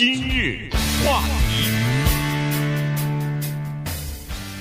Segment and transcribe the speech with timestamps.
[0.00, 0.70] 今日
[1.04, 1.68] 话题，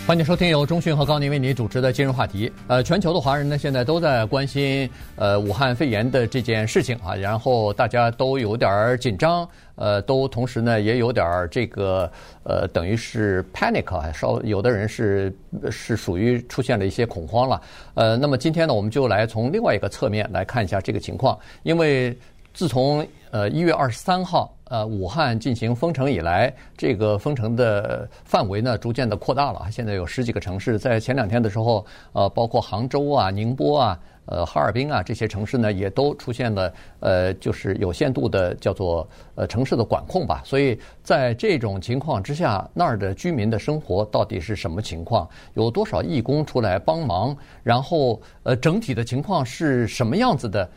[0.05, 2.51] 欢迎收听由中讯和高宁为您主持的今日话题。
[2.67, 12.11] 呃，全球的华人呢，现在都在关心呃武汉肺炎的这件事情啊，然后大家都有点紧张，呃，都同时呢也有点这个
[12.43, 15.33] 呃，等于是 panic 啊，稍有的人是
[15.71, 17.61] 是属于出现了一些恐慌了。
[17.93, 22.13] 呃，那么今天呢，我们就来从另外一个侧面来看一下这个情况，因为
[22.53, 24.53] 自从呃一月二十三号。
[24.70, 29.65] 呃，武汉进行封城以来，这个封城的范围呢，逐渐的扩大了。
[29.71, 31.83] 现在有十几个城市，在前两天的时候，
[32.14, 40.44] 呃，包括杭州啊、宁波啊、呃、哈尔滨啊这些城市呢，也都出现了呃，就是有限度的叫做呃城市的管控吧。
[40.45, 45.28] 所以在这种情况之下，那儿的居民的生活到底是什么情况？
[45.56, 47.36] 有多少义工出来帮忙？
[47.64, 50.70] 然后呃，整体的情况是什么样子的？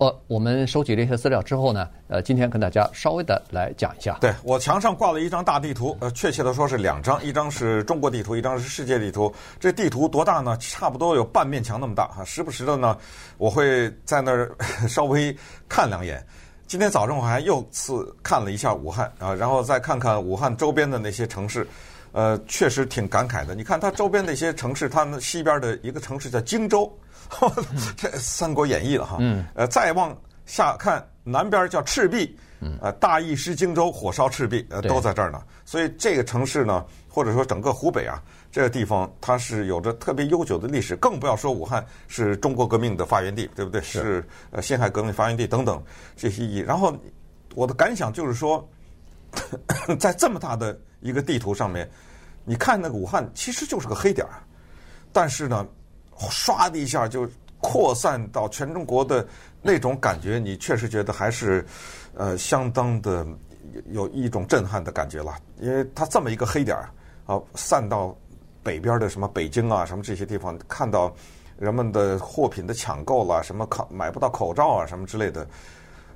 [0.00, 4.16] 呃，我们收集了一些资料之后呢，呃，今天跟大家稍微的来讲一下。
[4.18, 9.30] 对，我墙上挂了一张大地图，呃，确切的说是两张，一张是中国地图，一张是世界地图。
[9.58, 10.56] 这地图多大呢？
[10.56, 12.24] 差不多有半面墙那么大哈。
[12.24, 12.96] 时不时的呢，
[13.36, 14.50] 我会在那儿
[14.88, 15.36] 稍微
[15.68, 16.26] 看两眼。
[16.66, 21.68] 今天早上我还又次看了一下武汉啊，然后再看看武汉周边的那些城市，
[22.12, 23.54] 呃，确实挺感慨的。
[23.54, 26.90] 你看它周边那些城市，它们西边的一个城市叫荆州。
[27.96, 32.36] 这《三国演义》了哈，嗯呃，再往下看，南边叫赤壁，
[32.80, 35.40] 呃，大意失荆州，火烧赤壁，呃，都在这儿呢。
[35.64, 43.80] 所以这个城市呢，或者说整个湖北啊，这个地方它是有着特别悠久的历史，更不要说武汉是中国革命的发源地，对不对？
[43.80, 45.80] 是呃辛亥革命发源地等等
[46.16, 46.58] 这些意义。
[46.58, 46.92] 然后
[47.54, 48.68] 我的感想就是说，
[49.98, 51.88] 在这么大的一个地图上面，
[52.44, 54.42] 你看那个武汉其实就是个黑点儿，
[55.12, 55.66] 但是呢。
[56.28, 57.26] 唰的一下就
[57.62, 59.26] 扩散到全中国的
[59.62, 61.64] 那种感觉，你确实觉得还是
[62.14, 63.26] 呃相当的
[63.86, 65.34] 有一种震撼的感觉了。
[65.60, 66.90] 因为它这么一个黑点儿
[67.24, 68.14] 啊，散到
[68.62, 71.10] 北边的什么北京啊什么这些地方，看到
[71.58, 75.46] 人们的货品的抢购了，什么口买不到口罩啊什么之类的，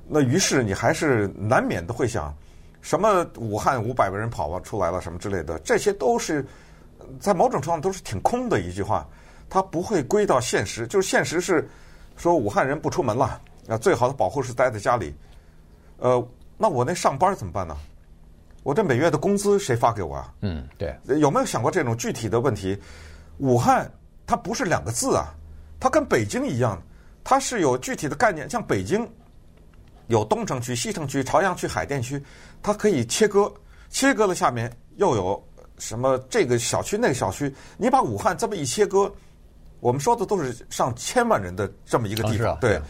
[0.07, 2.31] 那于是你还是难免的会想，
[2.85, 6.45] 什么武汉五百个人跑了出来了什么之类的，这些都是
[7.19, 9.09] 在某种程度上都是挺空的一句话。
[9.49, 11.67] 它不会归到现实，就是现实是
[12.15, 15.15] 说武汉人不出门了，啊，最好的保护是待在家里。
[15.97, 16.27] 呃，
[16.59, 17.75] 那我那上班怎么办呢？
[18.61, 20.31] 我这每月的工资谁发给我啊？
[20.41, 20.95] 嗯，对。
[21.05, 22.79] 有没有想过这种具体的问题？
[23.39, 23.91] 武汉
[24.27, 25.33] 它不是两个字啊，
[25.79, 26.79] 它跟北京一样，
[27.23, 28.47] 它是有具体的概念。
[28.47, 29.07] 像北京
[30.07, 32.21] 有东城区、西城区、朝阳区、海淀区，
[32.61, 33.51] 它可以切割，
[33.89, 35.43] 切割了下面又有
[35.77, 39.11] 什么这个小区那个小区，你把武汉这么一切割。
[39.81, 42.81] 我们说的都是上千万人的这么一个地方，对，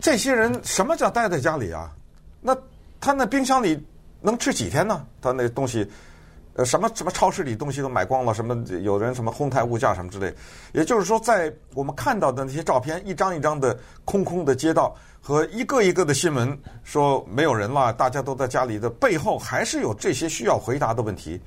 [0.00, 1.90] 这些人什么叫待在家里啊？
[2.40, 2.56] 那
[3.00, 3.84] 他那冰箱里
[4.20, 5.04] 能吃几天呢？
[5.20, 5.90] 他那东西，
[6.54, 10.32] 呃，什么什么超市里东西都买光了，什么有人什么哄抬物价什么之类。
[10.72, 21.40] 也就是说，在我们看到的那些照片，一张一张的空空的街道和一个一个的新闻说没有人了，大家都在家里的背后，还是有这些需要回答的问题。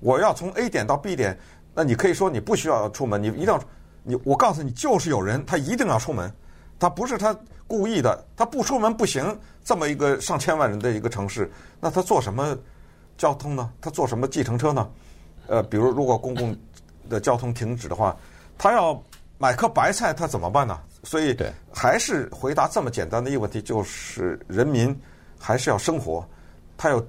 [0.00, 1.38] 我要从 A 点到 B 点，
[1.74, 3.58] 那你可以说你不需要出门，你一定要。
[4.04, 6.30] 你我告诉你，就是有人他一定要出门，
[6.78, 7.34] 他不是他
[7.66, 9.38] 故意的，他不出门不行。
[9.64, 11.48] 这么一个上千万人的一个城市，
[11.80, 12.58] 那他做什么
[13.16, 13.70] 交通呢？
[13.80, 14.90] 他坐什么计程车呢？
[15.46, 16.56] 呃，比如如果公共
[17.08, 18.16] 的交通停止的话，
[18.56, 19.00] 他要
[19.38, 20.80] 买颗白菜，他怎么办呢？
[21.02, 21.36] 所以，
[21.72, 24.96] 还是回答这么简单的一个问题，就是人民
[25.38, 26.26] 还是要生活，
[26.76, 27.04] 他有。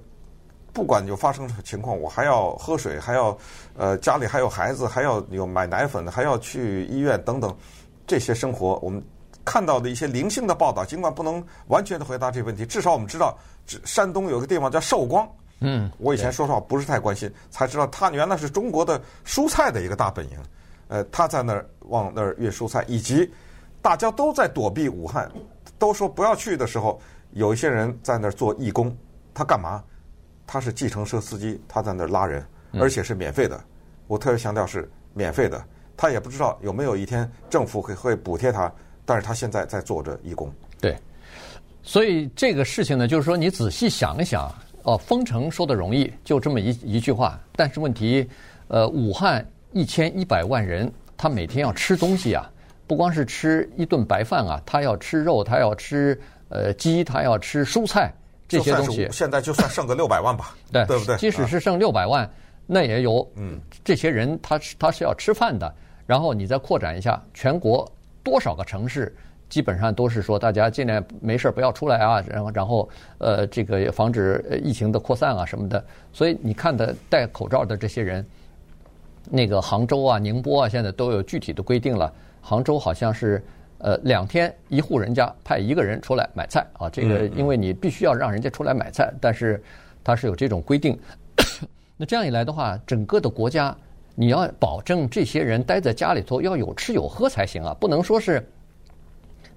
[0.76, 3.38] 不管有发生什么情况，我还要喝水，还要
[3.78, 7.56] 呃家里还有孩子，还要有买奶粉，还要去医院等等，
[8.08, 9.00] 这些生活我们
[9.46, 13.38] 看到的一些零星的报道，尽管不能完全的回答这个问题，至少我们知道，
[13.86, 15.30] 山东有个地方叫寿光，
[15.64, 20.38] 嗯，我以前说实话不是太关心，才知道他原来是中国的蔬菜的一个大本营，
[20.90, 23.32] 呃，他在那儿往那儿运蔬菜，以及
[23.82, 25.32] 大家都在躲避武汉，
[25.80, 27.02] 都说不要去的时候，
[27.32, 28.96] 有一些人在那儿做义工，
[29.34, 29.84] 他干嘛？
[30.46, 33.60] 他是计程车司机，他在那儿拉人，而且是免费的。
[34.08, 35.64] 我特别强调是免费的。
[35.96, 38.70] 他也不知道有没有一天政府会会补贴他，
[39.06, 40.52] 但是他现在在做着义工。
[40.82, 40.98] 对，
[41.82, 47.40] 所以这个事情呢，就是说你仔细想一想，哦，封城说的容易，就这么一一句话。
[47.56, 48.30] 但是问题，
[48.68, 52.50] 呃，武汉一千一百万人，他每天要吃东西啊，
[52.86, 56.20] 不光是吃一顿白饭啊，他要吃肉，他要吃
[56.50, 58.14] 呃鸡，他要吃蔬菜。
[58.46, 61.16] 这些东西现在就算剩个六百万吧， 对对不对？
[61.18, 62.30] 即使是剩六百万，
[62.68, 65.74] 那也有嗯，这些人他是他是要吃饭的。
[66.06, 67.90] 然后你再扩展一下，全国
[68.22, 69.16] 多少个城市，
[69.54, 72.90] 基本上都是说大家尽量没事不要出来啊，然后然后
[73.20, 75.86] 呃这个防止疫情的扩散啊什么的。
[76.12, 78.26] 所以你看的戴口罩的这些人，
[79.30, 82.12] 那个杭州啊、宁波啊，现在都有具体的规定了。
[82.42, 83.44] 杭州好像是
[83.78, 89.62] 呃两天一户人家派一个人出来买菜啊，这个因为你必须要让人家出来买菜，但是
[90.04, 90.98] 它是有这种规定。
[91.96, 93.78] 那这样一来的话，整个的国家
[94.16, 98.44] 你要保证这些人待在家里头要有吃有喝才行啊，不能说是。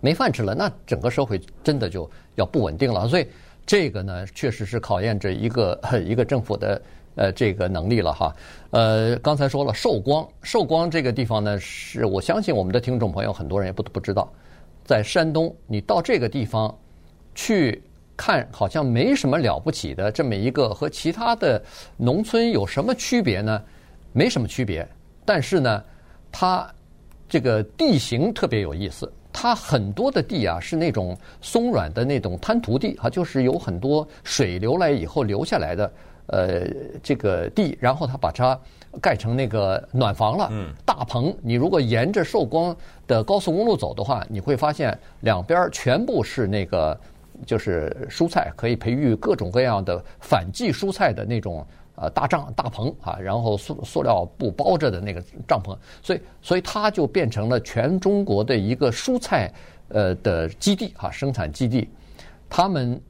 [0.00, 3.08] 没饭吃了，那整个社会真的就要不稳定了。
[3.08, 3.26] 所以
[3.64, 6.82] 这个呢，确实是考验着一个 一个政府的
[7.16, 8.34] 呃这个能力了哈。
[8.70, 14.32] 呃，刚才说了寿光，寿光这个地方呢，是我相信我们的听众朋友很多人也不不知道，
[14.84, 16.72] 在山东，你到这个地方
[17.34, 17.82] 去
[18.16, 21.62] 看，好像没什么了不起的这么一个和其他的
[21.96, 23.62] 农村有什么区别呢？
[24.12, 24.86] 没什么区别，
[25.24, 25.84] 但是呢，
[26.32, 26.66] 它
[27.28, 29.12] 这个地形特别有意思。
[29.38, 35.92] 它很多的地啊，是那种松软的那种滩涂地啊，就是有很多水流来以后流下来的，
[36.28, 36.66] 呃，
[37.02, 38.58] 这个地，然后它把它
[38.98, 40.50] 盖成那个暖房了，
[40.86, 41.36] 大棚。
[41.42, 42.74] 你如果沿着寿光
[43.06, 46.98] 的高速公路走的话，你会发现两边全部是那个
[47.44, 51.64] 就是蔬菜，可以培育各种各样的反季蔬菜的那种。
[51.98, 59.50] 呃，大帐大棚啊，然后塑塑料布包着的那个帐篷，所以所以它就变成了全中国的一个蔬菜
[59.88, 61.88] 呃的基地哈，生产基地。
[62.50, 63.00] 他们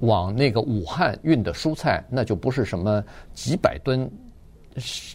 [0.00, 3.02] 往那个武汉运的蔬菜，那就不是什么
[3.32, 4.08] 几百吨，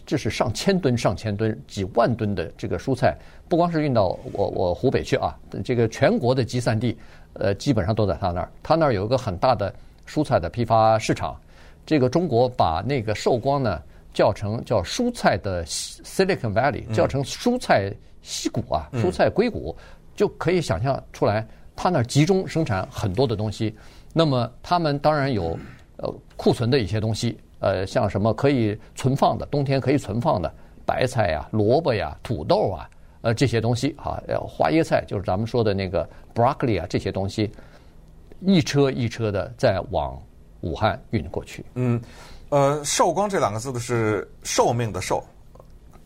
[0.04, 3.16] 这是上千吨、上千吨、几万吨的这个蔬菜，
[3.48, 6.98] 不光是运到我我湖北去啊，这个全国的集散地，
[7.34, 8.52] 呃，基本上都在他那儿。
[8.64, 9.72] 他那儿有一个很大的
[10.08, 11.36] 蔬菜的批发市场。
[11.86, 13.80] 这个中国把那个寿光呢
[14.12, 17.92] 叫成叫蔬菜的 Silicon Valley，叫成蔬菜
[18.22, 19.76] 矽谷啊，蔬菜硅谷，
[20.14, 21.46] 就可以想象出来，
[21.76, 23.74] 它那儿集中生产很多的东西。
[24.12, 25.58] 那么他们当然有
[25.96, 30.50] 呃库存的一些东西，呃，像什么可以存放的，冬天可以存放的
[30.86, 32.88] 白菜呀、萝卜呀、土豆啊，
[33.22, 37.50] 呃这些东西啊，花椰菜就是咱们说的那个 broccoli 啊这些东西，
[38.40, 40.16] 一车一车的在往。
[40.64, 41.62] 武汉运过去。
[41.74, 42.00] 嗯，
[42.48, 45.22] 呃，寿光这两个字的是寿命的寿，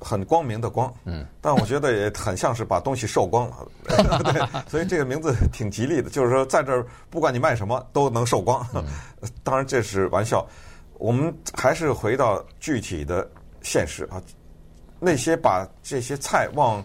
[0.00, 0.92] 很光明的光。
[1.04, 3.56] 嗯，但我觉得也很像是把东西寿光了。
[4.32, 8.66] 对，所以这个名字挺吉利的，就是说在这儿不管你卖什么都能寿光。
[8.74, 8.84] 嗯、
[9.44, 10.44] 当然这是玩笑，
[10.94, 13.28] 我们还是回到具体的
[13.62, 14.20] 现实啊。
[14.98, 16.84] 那些把这些菜往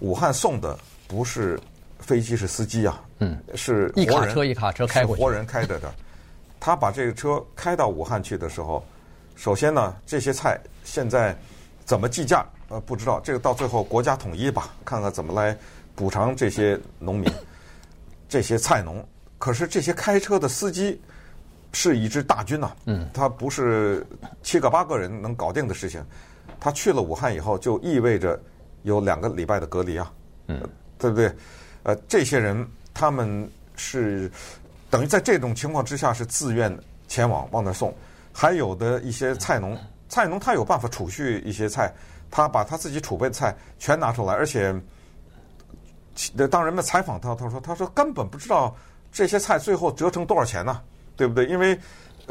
[0.00, 1.60] 武汉送的不是
[2.00, 3.00] 飞机，是司机啊。
[3.20, 5.94] 嗯，是一卡车一卡车开过去，活人开着的。
[6.60, 8.84] 他把这个车开到武汉去的时候，
[9.36, 11.36] 首先呢，这些菜现在
[11.84, 12.44] 怎么计价？
[12.68, 13.20] 呃，不知道。
[13.20, 15.56] 这个到最后国家统一吧，看看怎么来
[15.94, 17.32] 补偿这些农民、
[18.28, 19.06] 这些菜农。
[19.38, 21.00] 可是这些开车的司机
[21.72, 24.04] 是一支大军呐，嗯，他不是
[24.42, 26.04] 七个八个人能搞定的事情。
[26.58, 28.38] 他去了武汉以后，就意味着
[28.82, 30.12] 有两个礼拜的隔离啊，
[30.48, 30.60] 嗯，
[30.98, 31.32] 对不对？
[31.84, 34.28] 呃，这些人他们是。
[34.90, 36.74] 等于在这种情况之下是自愿
[37.06, 37.94] 前往往那送，
[38.32, 39.76] 还有的一些菜农，
[40.08, 41.92] 菜农他有办法储蓄一些菜，
[42.30, 44.74] 他把他自己储备的菜全拿出来，而且，
[46.50, 48.74] 当人们采访他，他说他说根本不知道
[49.12, 50.80] 这些菜最后折成多少钱呢，
[51.16, 51.44] 对不对？
[51.46, 51.78] 因为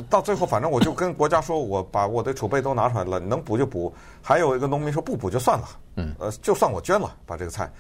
[0.10, 3.94] 到最后反正我就跟国家说，我把我的储备都拿出来了，能补就补。
[4.22, 7.72] 还有一个农民说不补就算了，嗯，呃，就算我捐了，把这个菜。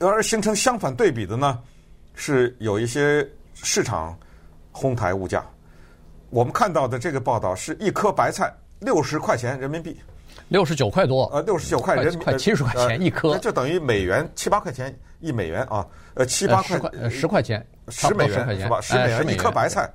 [0.00, 1.60] 而形成相反对比的呢，
[2.14, 3.28] 是有一些。
[3.62, 4.18] 市场
[4.72, 5.44] 哄抬物价，
[6.30, 10.00] 我们看到的这个报道是一颗白菜六十块钱人民币，
[10.48, 18.80] 六十九块多，呃，六十九块人民币，快七十块钱一颗，就等于美元七八块钱一美元啊，呃，七八块十块十块钱十美元是吧？
[18.80, 19.90] 十美元一颗白菜。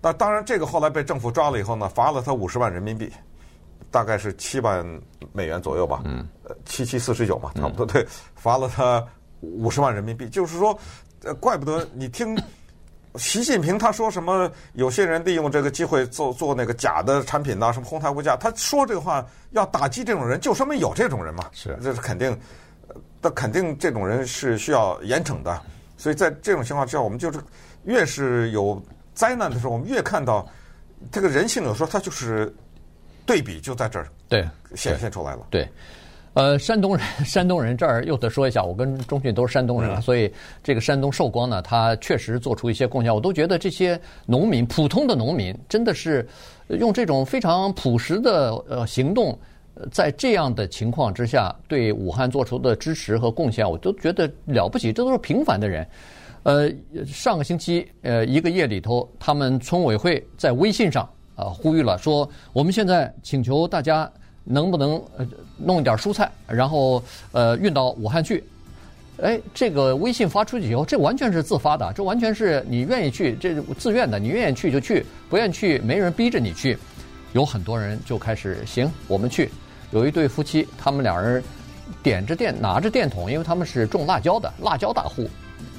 [0.00, 3.10] 那当然，这个后来被政府抓了以后呢，罚了他五十万人民币，
[3.90, 4.84] 大概是七万
[5.32, 6.26] 美元左右吧，嗯，
[6.64, 9.04] 七七四十九嘛，差不多对，罚了他
[9.40, 10.28] 五十万人民币。
[10.28, 10.78] 就是说，
[11.24, 12.36] 呃，怪不得你听。
[13.16, 14.50] 习近平他说什么？
[14.72, 18.36] 有些人利用这个机会做做那个假的产品呐，什么哄抬物价。
[18.36, 21.44] 他说这个话要打击这种人，就说明有这种人嘛。
[21.52, 22.38] 是，这是肯定，
[23.20, 25.60] 那肯定这种人是需要严惩的。
[25.98, 27.38] 所以在这种情况之下，我们就是
[27.84, 28.82] 越是有
[29.14, 30.48] 灾难的时候，我们越看到
[31.10, 32.54] 这个人性，有时候他就是
[33.26, 35.46] 对比就在这儿对显现出来了。
[35.50, 35.70] 对。
[36.34, 43.14] 呃，山东人， 山东人这儿又得说一下，我跟钟迅都是山东人啊，所以这个山东寿光呢，他确实做出一些贡献。
[43.14, 46.26] 我都觉得这些农民，普通的农民，真的是
[46.68, 49.38] 用这种非常朴实的呃行动，
[49.90, 54.90] 在这样的情况之下，对武汉做出的支持和贡献，我都觉得了不起。
[54.90, 55.86] 这都是平凡的人。
[56.44, 56.68] 呃，
[57.06, 61.04] 上个星期，呃，一个夜里头，他们村委会在微信上
[61.36, 64.10] 啊、呃、呼吁了，说我们现在请求大家
[64.44, 68.42] 能不能呃弄一点蔬菜，然后呃运到武汉去。
[69.22, 76.76] 哎，这个微信发出去以后，这完全是自发的，这完全是你愿意去，这自愿的，你愿意去就去，不愿意去没人逼着你去。
[77.32, 79.50] 有很多人就开始行，我们去。
[79.90, 81.42] 有一对夫妻，他们两人
[82.02, 85.28] 点着电，拿着电筒，因为他们是种辣椒的，辣椒大户。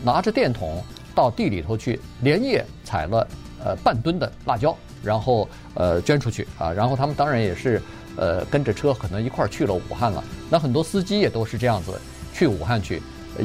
[0.03, 0.81] 拿着电筒
[1.15, 3.27] 到地里头去，连夜采了
[3.63, 6.71] 呃半吨的辣椒，然后呃捐出去啊。
[6.71, 7.81] 然后他们当然也是
[8.15, 10.23] 呃跟着车可能一块儿去了武汉了。
[10.49, 11.99] 那很多司机也都是这样子
[12.33, 13.01] 去武汉去，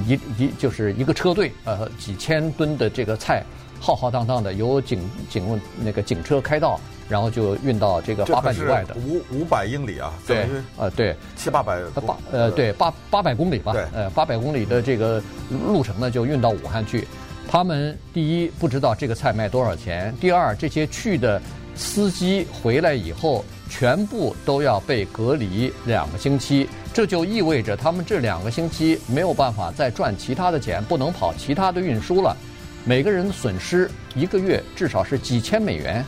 [0.06, 3.42] 一一就是一个车队呃几千吨的这个菜，
[3.80, 10.46] 浩浩荡荡的由警警那个警车开道，然后就运到这个八百里外的五五百英里啊，对
[10.76, 17.06] 呃对七八百八呃对八八百公里吧，呃八百公里的这个路程呢就运到武汉去。
[17.50, 21.40] 他们第一不知道这个菜卖多少钱，第二这些去的
[21.74, 32.36] 司机回来以后全部都要被隔离两个星期，这就意味着他们这两个星期没有办法再赚其他的钱，不能跑其他的运输了，
[32.84, 36.04] 每个人的损失一个月至少是几千美元。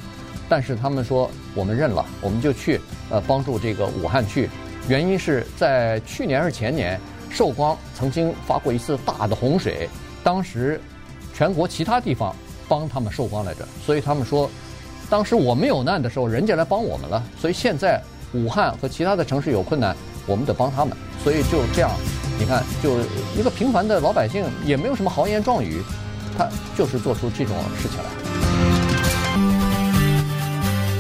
[0.48, 4.50] 但是他们说，我们认了，我们就去呃帮助这个武汉去。
[4.88, 6.98] 原因是在去年还是前年，
[7.30, 9.88] 寿光曾经发过一次大的洪水，
[10.24, 10.80] 当时
[11.32, 12.34] 全国其他地方
[12.68, 14.50] 帮他们寿光来着，所以他们说，
[15.10, 18.00] 当时我们有难的时候，人家来帮我们了，所以现在
[18.32, 20.96] 武汉和其他的城市有困难，我们得帮他们。
[21.24, 21.90] 所以就这样，
[22.38, 23.00] 你看，就
[23.36, 25.82] 一个平凡的老百姓，也没有什么豪言壮语，
[26.38, 26.48] 他
[26.78, 28.04] 就是做出这种事情来。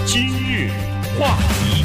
[0.04, 0.72] 今日
[1.16, 1.84] 话题，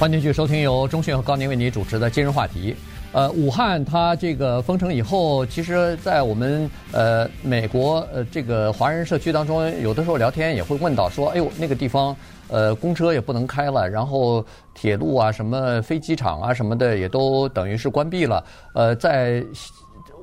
[0.00, 2.74] 欢迎继续收听由中讯和高宁为你主持的今日话题。
[3.16, 12.14] 呃，武汉它这个封城以后，其实，在我们呃美国呃这个华人社区当中，有的时候聊天也会问到说，哎呦，那个地方
[12.48, 14.44] 呃公车也不能开了，然后
[14.74, 18.44] 铁路啊、什么飞机场啊什么的也都等于是关闭了。
[18.74, 19.42] 呃，在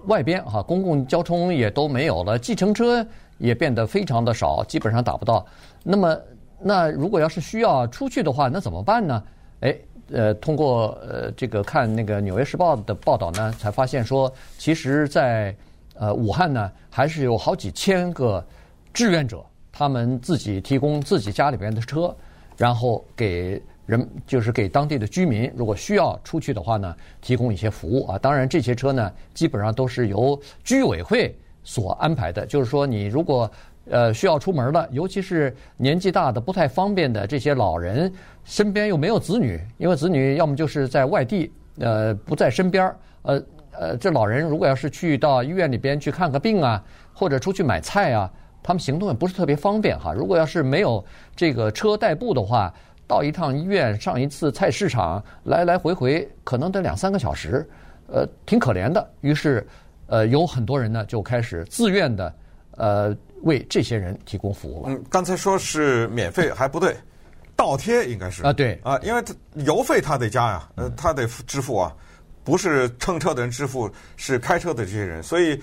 [0.06, 3.04] 外边哈，公共交通也都没有了，计程车
[3.40, 5.44] 也变得非常的少，基本上打不到。
[5.84, 6.16] 那么，
[6.62, 9.24] 那如果要是需要出去的话，那怎么办呢？
[9.62, 9.76] 哎，
[10.13, 15.55] 呃，通过呃这个看那个《纽约时报》的报道呢，才发现说，其实在
[15.96, 18.46] 呃武汉呢，还是有好几千个
[18.93, 22.15] 志愿者，他们自己提供自己家里边的车，
[22.55, 28.17] 然后给人就是给当地的居民，如果需要出去的话呢，提供一些服务啊。
[28.20, 33.50] 当然，这些车呢，基本上都是由居委会所安排的，就是说，你如果
[33.90, 38.10] 呃，需要出门了，尤其是年纪大的不太方便的这些老人，
[38.46, 46.82] 身边又没有子女，因为子女要么就是在外地，呃，不在身边儿，呃呃，这老人如果要是去到医院里边去看个病啊，
[47.13, 48.32] 或者出去买菜啊，
[48.63, 50.13] 他们行动也不是特别方便哈。
[50.13, 51.04] 如果要是没有
[51.36, 52.74] 这个车代步的话，
[53.06, 57.68] 到一趟医院上一次菜市场，来来回回可能得两三个小时，
[58.08, 59.06] 呃，挺可怜的。
[59.20, 59.68] 于是，
[60.08, 62.34] 呃，有很多人呢就开始自愿的，
[62.78, 63.18] 呃。
[63.44, 64.84] 为这些人提供服务。
[64.88, 66.96] 嗯，刚才说是免费还不对，
[67.56, 68.44] 倒贴应该是。
[68.44, 68.80] 啊，对。
[68.84, 69.34] 啊，因为他
[69.66, 71.94] 油费他得加呀，呃，他得支付啊，
[72.44, 75.62] 不是乘车的人支付，是开车的这些人，所以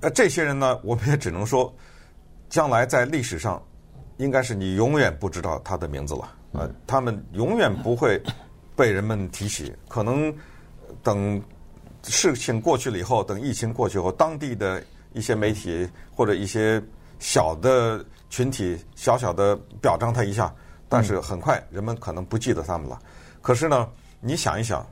[0.00, 1.72] 呃，这些人呢， 我们也只能说，
[2.48, 3.62] 将来在历史上，
[4.16, 6.32] 应该是你永远不知道他的名字了。
[6.52, 8.20] 啊，他们永远不会
[8.74, 10.34] 被人们提起，可能
[11.02, 11.40] 等
[12.02, 14.82] 事情过去了以后，等疫情过去后，当地的
[15.12, 16.82] 一些媒体或者一些。
[17.20, 20.52] 小的群体小小的表彰他一下，
[20.88, 22.98] 但是很快人们可能不记得他们了。
[23.42, 23.88] 可是呢，
[24.20, 24.84] 你想一想，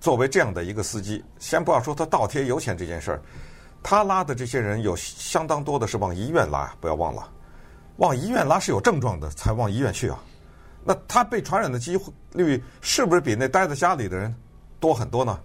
[0.00, 3.22] 作为这样的一个司机，先不要说他倒贴油钱这件事儿，
[3.82, 7.26] 他拉的这些人有相当多的是往医院拉，不要忘了，
[7.98, 10.18] 往医院拉是有症状的才往医院去啊。
[10.84, 11.96] 那他被传染的几
[12.32, 14.34] 率是不是比那待在家里的人
[14.80, 15.38] 多很多呢？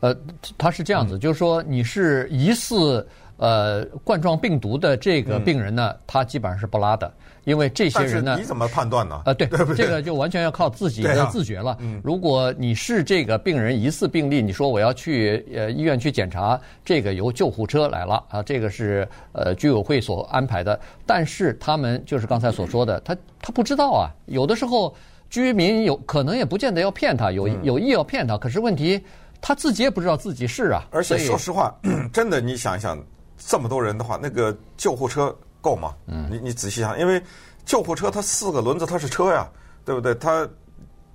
[0.00, 0.16] 呃，
[0.58, 3.06] 他是这样子，嗯、就是说你是疑似。
[3.40, 7.10] 呃，冠状病毒的这个病人呢，嗯、他基本上是不拉的，
[7.44, 9.22] 因为这些人呢，你怎么判断呢？
[9.24, 11.78] 呃，对，对对这个就完全要靠自己 的自觉了。
[12.04, 20.78] 如果你是这个病人疑似病例，你说我要去呃医院去检查，这个由救护车来了啊，这个是呃居委会所安排的。
[21.06, 24.94] 但是他们就是刚才所说的，他他不知道啊，有的时候
[25.30, 29.02] 居民有可能也不见得要骗他，有有意要骗他，可是问题
[29.40, 30.84] 他自己也不知道自己是啊。
[30.90, 31.74] 而且说实话，
[32.12, 33.02] 真的你想一想。
[33.42, 35.94] 这么多人的话，那个救护车够吗？
[36.06, 37.20] 嗯，你你仔细想，因为
[37.64, 39.48] 救护车它四个轮子它是车呀，
[39.84, 40.14] 对不对？
[40.16, 40.46] 它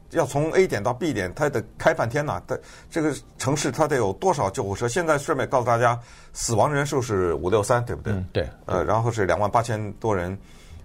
[0.10, 2.42] 要从 A 点到 B 点，它得开半天呐。
[2.48, 2.58] 它
[2.90, 4.88] 这个城市它得有多少救护车？
[4.88, 6.00] 现在顺便告诉大家，
[6.34, 8.14] 死亡人数是五六三，对不对？
[8.14, 8.50] 嗯，对。
[8.66, 10.38] 呃，然后是两万八千多人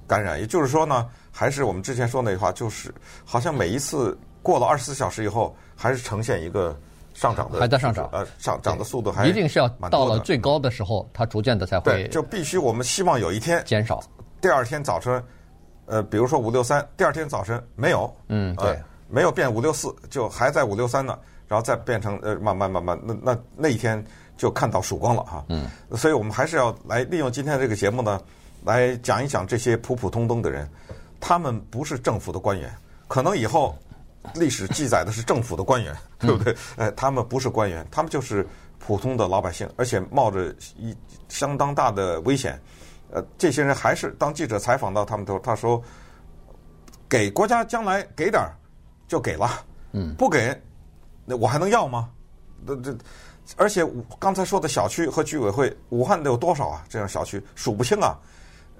[0.07, 2.93] 感染，也就是说呢，还是我们之前说那句话，就是
[3.25, 6.77] 好像每一次过了二十四小时以后，还是呈现一个
[7.15, 14.03] 上涨的，还在上涨，呃，上涨的速度还一定是要到了最高的时候，它逐渐的才会对，就必须我们希望有一天减少。
[14.41, 15.23] 第二天早晨，
[15.87, 18.71] 呃，比如说五六三，第二天早晨没有，嗯，对。
[18.71, 24.01] 呃没有变五六四，就还在五六三呢，然后再变成呃慢慢慢慢，那那那一天
[24.37, 25.45] 就看到曙光了哈。
[25.49, 28.21] 嗯，所以我们还是要来利用今天这个节目呢，
[28.65, 30.71] 来讲一讲这些普普通通的人，
[31.19, 32.73] 他们不是政府的官员，
[33.09, 33.77] 可能以后
[34.35, 36.57] 历史记载的是政府的官员，对不对？
[36.77, 38.47] 呃，他们不是官员，他们就是
[38.79, 40.97] 普通的老百姓，而且冒着一
[41.29, 42.61] 相当大的危险。
[43.11, 45.83] 呃，这些人还是当记者采访到他们的时候，他说
[47.09, 48.55] 给国家将来给点儿。
[49.11, 49.51] 就给了，
[49.91, 50.57] 嗯，不给，
[51.25, 52.11] 那我还能要吗？
[52.65, 52.97] 这这，
[53.57, 53.85] 而且
[54.21, 56.85] 刚才说的小区和居委会，武汉得有多少啊？
[56.89, 58.17] 这样小区数不清啊。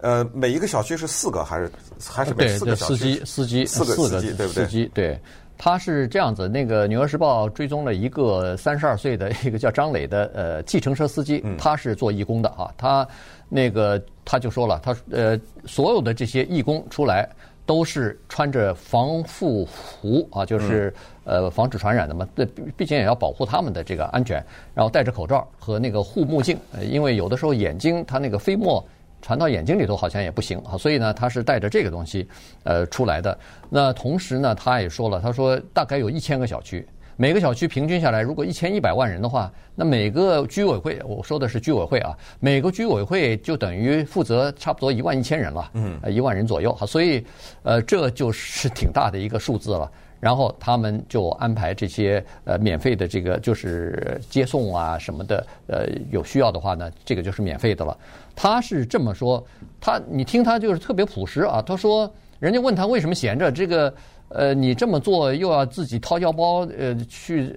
[0.03, 1.71] 呃，每一个小区是四个还是
[2.09, 2.75] 还是每四个？
[2.77, 4.65] 司机司机四个司机对不对？
[4.65, 5.19] 司机对，
[5.59, 6.49] 他是这样子。
[6.49, 12.73] 那个《纽约时报》追踪了一个三十二岁的一个叫张磊的呃计程车司机，他是做义工的啊。
[12.77, 13.07] 他
[13.49, 17.29] 那个他就说了，他呃所有的这些义工出来。
[17.67, 20.93] 都是穿着防护服啊，就是
[21.23, 22.27] 呃防止传染的嘛。
[22.35, 22.45] 这
[22.77, 26.59] 毕竟也要保护他们的这个安全，然后戴着口罩和那个护目镜，
[26.91, 28.85] 因为有的时候眼睛它那个飞沫
[29.23, 32.29] 传到眼睛里头好像也不行啊，所以呢他是带着这个东西
[32.65, 33.39] 呃出来的。
[33.69, 36.87] 那同时呢他也说了，他说大概有一千个小区。
[37.17, 47.23] 每个小区平均下来，如果一千一百万人的话，那每个居委会，我说的是居委会啊，每个居委会就等于负责差不多一万一千人了，嗯，一万人左右哈，所以
[47.63, 49.93] 呃，这就是挺大的一个数字了。
[50.21, 57.97] 然后他们就安排这些呃免费的这个就是接送啊什么的，呃，有需要的话呢，这个就是免费的了。
[58.37, 59.45] 他是这么说，
[59.81, 62.09] 他你听他就是特别朴实啊，他说
[62.39, 63.93] 人家问他为什么闲着这个。
[64.33, 67.53] 呃，你这么做又要自己掏腰包，呃，去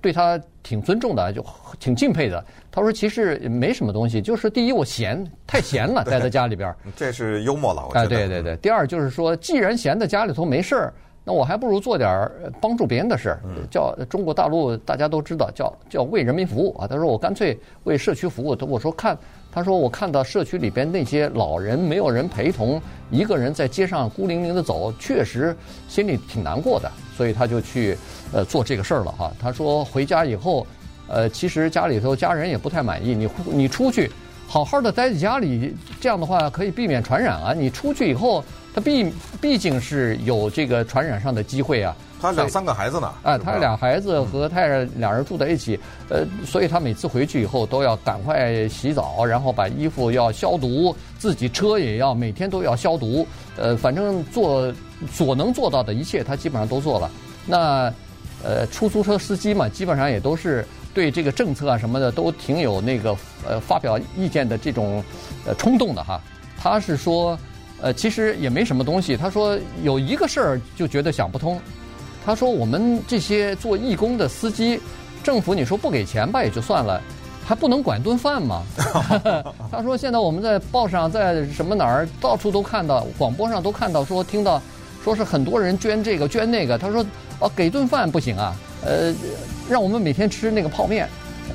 [0.00, 1.44] 对他挺尊重的，就
[1.80, 2.44] 挺敬佩的。
[2.70, 6.72] 他说，其实没什么东西，就是第一我闲，太闲了， 待在家里边。
[6.94, 8.00] 这是幽默了，我觉得。
[8.00, 8.56] 哎，对对对。
[8.58, 10.94] 第二就是说，既然闲在家里头没事儿，
[11.28, 12.26] 那我还不如做点
[12.58, 16.86] 帮助别人的事儿，叫中国大陆大家都知道，叫叫为人民服务啊。
[16.88, 18.56] 他说我干脆为社区服务。
[18.66, 19.14] 我说看。
[19.50, 25.56] 他说：“我看到社区里边那些老人没有人陪同，一个人在街上孤零零的走，确实
[25.88, 27.96] 心里挺难过的，所以他就去
[28.30, 29.32] 呃做这个事儿了哈。
[29.40, 30.66] 他说回家以后，
[31.08, 34.08] 呃，其实家里头家人也不太满意，你你出去
[34.46, 37.54] 好好的待在家里，这样的话可以避免传染啊。
[37.54, 43.12] 你出去以后，他毕毕竟是有这个传染上的机会啊。”他两三个孩子呢？
[43.22, 45.78] 啊，他俩孩子和太太两人住在一起，
[46.08, 53.24] 呃，所以他每次回去以后都要赶快洗澡，然后把衣服要消毒，自己车也要每天都要消毒，
[53.56, 54.74] 呃，反正做
[55.12, 57.08] 所能做到的一切，他基本上都做了。
[57.46, 57.92] 那
[58.42, 65.04] 呃，出租车司机嘛，基本上也都是对这个政策啊什么的都挺有那个呃发表意见的这种
[65.46, 66.20] 呃冲动的哈。
[66.60, 67.38] 他是说，
[67.80, 69.16] 呃，其实也没什么东西。
[69.16, 71.60] 他说有一个事儿就觉得想不通。
[72.26, 74.78] 他说：“我们这些做义工的司机，
[75.22, 77.00] 政府你说不给钱吧也就算了，
[77.46, 78.62] 还不能管顿饭吗？”
[79.72, 84.60] 他说：“现在我们在报上，在什么哪儿，到处都看到，广播上都看到，说听到，
[85.02, 87.02] 说是很多人捐这个捐那个。”他说
[87.40, 89.14] ：“哦，给顿饭不行啊，呃，
[89.70, 91.08] 让我们每天吃那个泡面，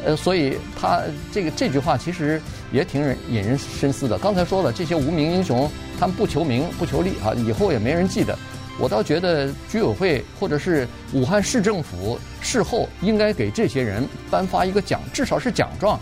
[0.05, 4.17] 呃，所以他这个这句话其实也挺引人深思的。
[4.17, 8.37] 刚才说了，这些无名英雄，他们不求名不求利啊，以后也没人记得。”
[8.79, 15.99] 我倒觉得居委会或者是武汉市政府事后应该给这些人颁发一个奖，至少是奖状。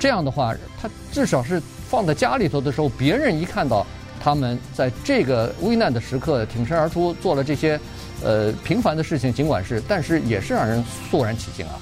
[0.00, 3.86] 这样的话，他至少是放在家里头的时候，别人一看到
[4.20, 7.78] 他们在这个危难的时刻挺身而出，做了这些
[8.24, 11.78] 呃平凡的事情，尽管是，但是也是让人肃然起敬啊。